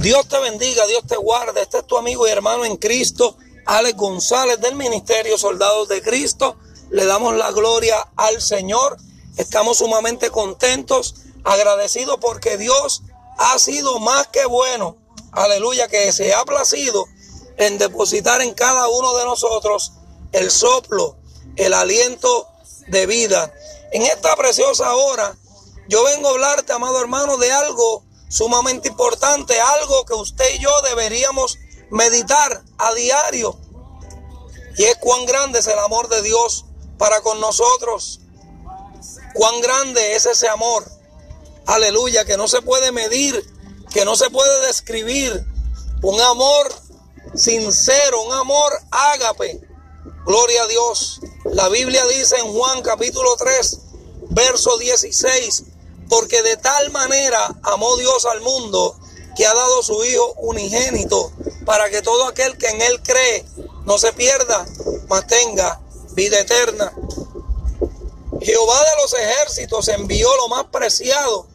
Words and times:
Dios 0.00 0.28
te 0.28 0.38
bendiga, 0.38 0.86
Dios 0.86 1.02
te 1.06 1.16
guarde. 1.16 1.60
Este 1.60 1.78
es 1.78 1.86
tu 1.86 1.98
amigo 1.98 2.26
y 2.26 2.30
hermano 2.30 2.64
en 2.64 2.76
Cristo, 2.76 3.36
Alex 3.66 3.96
González 3.96 4.58
del 4.60 4.74
Ministerio 4.74 5.36
Soldados 5.36 5.88
de 5.88 6.00
Cristo. 6.00 6.56
Le 6.90 7.04
damos 7.04 7.36
la 7.36 7.50
gloria 7.50 8.08
al 8.16 8.40
Señor. 8.40 8.96
Estamos 9.36 9.78
sumamente 9.78 10.30
contentos, 10.30 11.16
agradecidos 11.44 12.16
porque 12.18 12.56
Dios 12.56 13.02
ha 13.38 13.58
sido 13.58 14.00
más 14.00 14.28
que 14.28 14.46
bueno. 14.46 14.96
Aleluya, 15.32 15.86
que 15.88 16.12
se 16.12 16.32
ha 16.32 16.44
placido 16.44 17.06
en 17.58 17.76
depositar 17.76 18.40
en 18.40 18.54
cada 18.54 18.88
uno 18.88 19.16
de 19.18 19.24
nosotros 19.26 19.92
el 20.32 20.50
soplo, 20.50 21.16
el 21.56 21.74
aliento 21.74 22.48
de 22.88 23.06
vida. 23.06 23.52
En 23.92 24.02
esta 24.02 24.34
preciosa 24.34 24.94
hora, 24.94 25.36
yo 25.88 26.02
vengo 26.04 26.28
a 26.28 26.30
hablarte, 26.30 26.72
amado 26.72 27.00
hermano, 27.00 27.36
de 27.36 27.52
algo 27.52 28.02
sumamente 28.30 28.88
importante, 28.88 29.60
algo 29.60 30.06
que 30.06 30.14
usted 30.14 30.54
y 30.54 30.60
yo 30.60 30.70
deberíamos 30.88 31.58
meditar 31.90 32.62
a 32.78 32.94
diario. 32.94 33.58
Y 34.76 34.84
es 34.84 34.96
cuán 34.96 35.26
grande 35.26 35.58
es 35.58 35.66
el 35.66 35.78
amor 35.80 36.08
de 36.08 36.22
Dios 36.22 36.64
para 36.96 37.20
con 37.20 37.40
nosotros. 37.40 38.20
Cuán 39.34 39.60
grande 39.60 40.14
es 40.14 40.26
ese 40.26 40.48
amor. 40.48 40.84
Aleluya, 41.66 42.24
que 42.24 42.36
no 42.36 42.48
se 42.48 42.62
puede 42.62 42.92
medir, 42.92 43.44
que 43.90 44.04
no 44.04 44.16
se 44.16 44.30
puede 44.30 44.66
describir. 44.68 45.44
Un 46.02 46.20
amor 46.20 46.72
sincero, 47.34 48.22
un 48.22 48.32
amor 48.32 48.72
ágape. 48.90 49.60
Gloria 50.24 50.62
a 50.62 50.66
Dios. 50.68 51.20
La 51.44 51.68
Biblia 51.68 52.06
dice 52.06 52.36
en 52.36 52.52
Juan 52.52 52.80
capítulo 52.82 53.36
3, 53.36 53.78
verso 54.30 54.78
16, 54.78 55.64
porque 56.10 56.42
de 56.42 56.56
tal 56.56 56.90
manera 56.90 57.56
amó 57.62 57.96
Dios 57.96 58.26
al 58.26 58.42
mundo 58.42 58.98
que 59.36 59.46
ha 59.46 59.54
dado 59.54 59.82
su 59.82 60.04
Hijo 60.04 60.34
unigénito 60.38 61.32
para 61.64 61.88
que 61.88 62.02
todo 62.02 62.26
aquel 62.26 62.58
que 62.58 62.68
en 62.68 62.82
Él 62.82 63.00
cree 63.02 63.46
no 63.86 63.96
se 63.96 64.12
pierda, 64.12 64.66
mas 65.08 65.26
tenga 65.26 65.80
vida 66.12 66.40
eterna. 66.40 66.92
Jehová 68.42 68.80
de 68.82 69.02
los 69.02 69.14
ejércitos 69.14 69.88
envió 69.88 70.34
lo 70.36 70.48
más 70.48 70.64
preciado, 70.64 71.46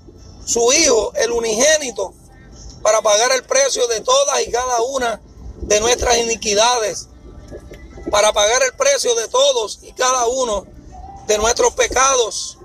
su 0.46 0.72
Hijo, 0.72 1.12
el 1.16 1.32
unigénito, 1.32 2.14
para 2.82 3.02
pagar 3.02 3.34
el 3.34 3.44
precio 3.44 3.86
de 3.88 4.00
todas 4.02 4.42
y 4.42 4.52
cada 4.52 4.82
una 4.82 5.22
de 5.58 5.80
nuestras 5.82 6.18
iniquidades, 6.18 7.08
para 8.10 8.32
pagar 8.32 8.64
el 8.64 8.74
precio 8.74 9.16
de 9.16 9.28
todos 9.28 9.80
y 9.82 9.92
cada 9.92 10.28
uno 10.28 10.66
de 11.28 11.38
nuestros 11.40 11.74
pecados. 11.74 12.58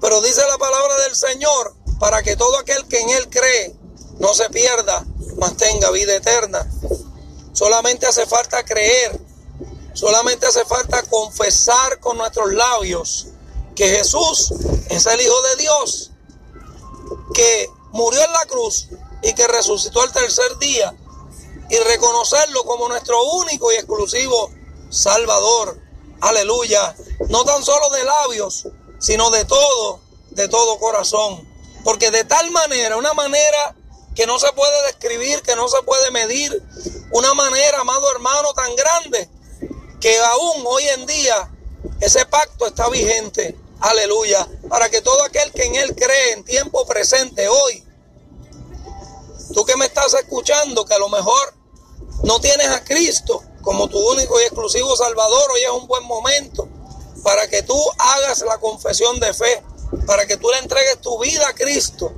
Pero 0.00 0.20
dice 0.20 0.42
la 0.46 0.58
palabra 0.58 0.98
del 1.04 1.16
Señor, 1.16 1.74
para 1.98 2.22
que 2.22 2.36
todo 2.36 2.58
aquel 2.58 2.86
que 2.88 3.00
en 3.00 3.10
Él 3.10 3.28
cree 3.28 3.74
no 4.18 4.34
se 4.34 4.48
pierda, 4.50 5.04
mas 5.38 5.56
tenga 5.56 5.90
vida 5.90 6.14
eterna. 6.14 6.66
Solamente 7.52 8.06
hace 8.06 8.26
falta 8.26 8.64
creer, 8.64 9.20
solamente 9.92 10.46
hace 10.46 10.64
falta 10.64 11.02
confesar 11.02 12.00
con 12.00 12.16
nuestros 12.16 12.52
labios 12.52 13.28
que 13.74 13.88
Jesús 13.88 14.52
es 14.88 15.06
el 15.06 15.20
Hijo 15.20 15.42
de 15.42 15.56
Dios, 15.56 16.10
que 17.34 17.70
murió 17.92 18.22
en 18.24 18.32
la 18.32 18.46
cruz 18.46 18.88
y 19.22 19.34
que 19.34 19.46
resucitó 19.46 20.04
el 20.04 20.12
tercer 20.12 20.58
día 20.58 20.94
y 21.68 21.76
reconocerlo 21.76 22.64
como 22.64 22.88
nuestro 22.88 23.22
único 23.34 23.72
y 23.72 23.76
exclusivo 23.76 24.50
Salvador. 24.90 25.78
Aleluya. 26.20 26.94
No 27.28 27.44
tan 27.44 27.64
solo 27.64 27.88
de 27.90 28.04
labios, 28.04 28.66
sino 29.00 29.30
de 29.30 29.44
todo, 29.44 30.00
de 30.30 30.46
todo 30.46 30.78
corazón. 30.78 31.48
Porque 31.82 32.10
de 32.10 32.24
tal 32.24 32.50
manera, 32.50 32.96
una 32.96 33.14
manera 33.14 33.74
que 34.14 34.26
no 34.26 34.38
se 34.38 34.52
puede 34.52 34.86
describir, 34.86 35.42
que 35.42 35.56
no 35.56 35.68
se 35.68 35.82
puede 35.82 36.10
medir, 36.10 36.62
una 37.10 37.34
manera, 37.34 37.80
amado 37.80 38.10
hermano, 38.12 38.52
tan 38.52 38.76
grande, 38.76 39.28
que 40.00 40.18
aún 40.18 40.62
hoy 40.66 40.86
en 40.88 41.06
día 41.06 41.50
ese 42.00 42.24
pacto 42.26 42.66
está 42.66 42.88
vigente. 42.90 43.56
Aleluya. 43.80 44.46
Para 44.68 44.90
que 44.90 45.00
todo 45.00 45.22
aquel 45.24 45.50
que 45.52 45.64
en 45.64 45.74
él 45.76 45.96
cree 45.96 46.32
en 46.32 46.44
tiempo 46.44 46.86
presente, 46.86 47.48
hoy, 47.48 47.82
tú 49.54 49.64
que 49.64 49.76
me 49.76 49.86
estás 49.86 50.12
escuchando, 50.14 50.84
que 50.84 50.94
a 50.94 50.98
lo 50.98 51.08
mejor 51.08 51.54
no 52.22 52.38
tienes 52.40 52.68
a 52.68 52.84
Cristo 52.84 53.42
como 53.62 53.88
tu 53.88 53.98
único 54.10 54.38
y 54.40 54.44
exclusivo 54.44 54.94
Salvador, 54.96 55.50
hoy 55.52 55.62
es 55.62 55.70
un 55.70 55.86
buen 55.86 56.04
momento 56.04 56.68
para 57.22 57.48
que 57.48 57.62
tú 57.62 57.78
hagas 57.98 58.40
la 58.40 58.58
confesión 58.58 59.18
de 59.20 59.32
fe, 59.34 59.62
para 60.06 60.26
que 60.26 60.36
tú 60.36 60.48
le 60.50 60.58
entregues 60.58 61.00
tu 61.00 61.18
vida 61.18 61.48
a 61.48 61.54
Cristo. 61.54 62.12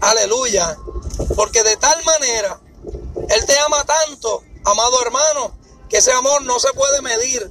Aleluya. 0.00 0.76
Porque 1.34 1.62
de 1.62 1.76
tal 1.76 2.02
manera, 2.04 2.60
Él 3.28 3.46
te 3.46 3.58
ama 3.58 3.84
tanto, 3.84 4.42
amado 4.64 5.02
hermano, 5.02 5.56
que 5.88 5.98
ese 5.98 6.12
amor 6.12 6.42
no 6.42 6.58
se 6.58 6.72
puede 6.72 7.02
medir. 7.02 7.48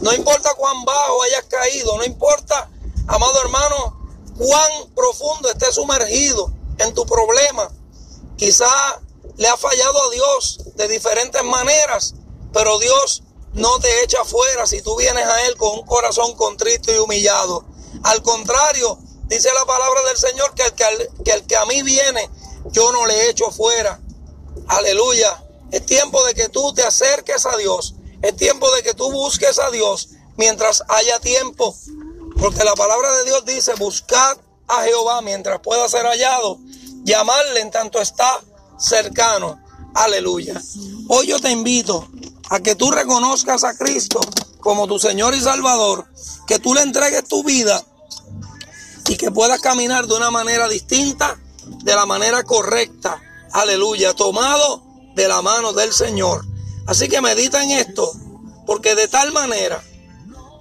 No 0.00 0.12
importa 0.14 0.54
cuán 0.54 0.84
bajo 0.84 1.22
hayas 1.22 1.44
caído, 1.44 1.96
no 1.96 2.04
importa, 2.04 2.70
amado 3.06 3.40
hermano, 3.42 4.00
cuán 4.38 4.94
profundo 4.94 5.50
estés 5.50 5.74
sumergido 5.74 6.52
en 6.78 6.94
tu 6.94 7.04
problema. 7.04 7.70
Quizá 8.36 9.00
le 9.36 9.48
ha 9.48 9.56
fallado 9.56 10.02
a 10.04 10.10
Dios 10.10 10.60
de 10.76 10.88
diferentes 10.88 11.42
maneras, 11.42 12.14
pero 12.52 12.78
Dios 12.78 13.22
no 13.52 13.78
te 13.80 14.04
echa 14.04 14.24
fuera 14.24 14.66
si 14.66 14.80
tú 14.82 14.96
vienes 14.96 15.26
a 15.26 15.46
Él 15.46 15.56
con 15.56 15.78
un 15.78 15.86
corazón 15.86 16.34
contrito 16.34 16.92
y 16.94 16.98
humillado. 16.98 17.64
Al 18.04 18.22
contrario, 18.22 18.98
dice 19.24 19.48
la 19.54 19.64
palabra 19.64 20.02
del 20.04 20.16
Señor 20.16 20.54
que 20.54 20.62
el 20.62 20.74
que, 20.74 21.32
el 21.32 21.46
que 21.46 21.56
a 21.56 21.66
mí 21.66 21.82
viene, 21.82 22.30
yo 22.70 22.92
no 22.92 23.06
le 23.06 23.28
echo 23.28 23.50
fuera. 23.50 24.00
Aleluya. 24.68 25.44
Es 25.72 25.84
tiempo 25.86 26.24
de 26.24 26.34
que 26.34 26.48
tú 26.48 26.72
te 26.72 26.82
acerques 26.82 27.46
a 27.46 27.56
Dios. 27.56 27.94
Es 28.22 28.36
tiempo 28.36 28.70
de 28.72 28.82
que 28.82 28.94
tú 28.94 29.10
busques 29.10 29.58
a 29.58 29.70
Dios 29.70 30.10
mientras 30.36 30.82
haya 30.88 31.18
tiempo. 31.18 31.74
Porque 32.40 32.64
la 32.64 32.74
palabra 32.74 33.16
de 33.18 33.24
Dios 33.24 33.44
dice, 33.44 33.74
buscad 33.74 34.38
a 34.66 34.82
Jehová 34.84 35.20
mientras 35.22 35.60
pueda 35.60 35.88
ser 35.88 36.06
hallado. 36.06 36.58
Llamarle 37.04 37.60
en 37.60 37.70
tanto 37.70 38.00
está 38.00 38.40
cercano. 38.78 39.60
Aleluya. 39.94 40.60
Hoy 41.08 41.26
yo 41.26 41.40
te 41.40 41.50
invito 41.50 42.08
a 42.50 42.60
que 42.60 42.74
tú 42.74 42.90
reconozcas 42.90 43.64
a 43.64 43.76
Cristo 43.76 44.20
como 44.58 44.86
tu 44.86 44.98
Señor 44.98 45.34
y 45.34 45.40
Salvador, 45.40 46.06
que 46.46 46.58
tú 46.58 46.74
le 46.74 46.82
entregues 46.82 47.26
tu 47.26 47.42
vida 47.44 47.82
y 49.08 49.16
que 49.16 49.30
puedas 49.30 49.60
caminar 49.60 50.06
de 50.06 50.14
una 50.14 50.30
manera 50.30 50.68
distinta, 50.68 51.38
de 51.82 51.94
la 51.94 52.06
manera 52.06 52.42
correcta. 52.42 53.20
Aleluya, 53.52 54.14
tomado 54.14 54.82
de 55.14 55.28
la 55.28 55.42
mano 55.42 55.72
del 55.72 55.92
Señor. 55.92 56.44
Así 56.86 57.08
que 57.08 57.20
medita 57.20 57.62
en 57.62 57.70
esto, 57.70 58.12
porque 58.66 58.94
de 58.94 59.08
tal 59.08 59.32
manera, 59.32 59.82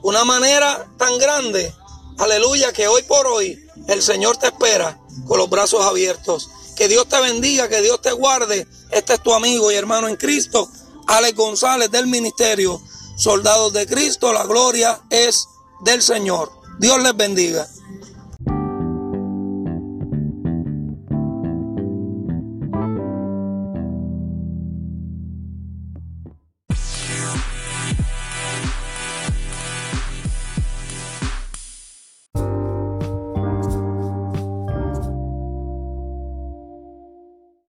una 0.03 0.23
manera 0.25 0.87
tan 0.97 1.17
grande, 1.17 1.73
aleluya, 2.17 2.71
que 2.71 2.87
hoy 2.87 3.03
por 3.03 3.27
hoy 3.27 3.67
el 3.87 4.01
Señor 4.01 4.37
te 4.37 4.47
espera 4.47 4.99
con 5.27 5.39
los 5.39 5.49
brazos 5.49 5.83
abiertos. 5.83 6.49
Que 6.75 6.87
Dios 6.87 7.07
te 7.09 7.19
bendiga, 7.19 7.67
que 7.67 7.81
Dios 7.81 8.01
te 8.01 8.11
guarde. 8.11 8.67
Este 8.91 9.15
es 9.15 9.23
tu 9.23 9.33
amigo 9.33 9.71
y 9.71 9.75
hermano 9.75 10.07
en 10.07 10.15
Cristo, 10.15 10.69
Alex 11.09 11.35
González 11.35 11.89
del 11.89 12.05
Ministerio 12.05 12.79
Soldados 13.15 13.73
de 13.73 13.87
Cristo. 13.87 14.31
La 14.31 14.45
gloria 14.45 15.01
es 15.09 15.47
del 15.81 16.01
Señor. 16.03 16.51
Dios 16.77 17.01
les 17.01 17.17
bendiga. 17.17 17.67